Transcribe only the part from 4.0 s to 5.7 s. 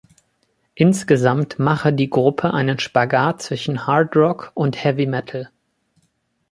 Rock und Heavy Metal.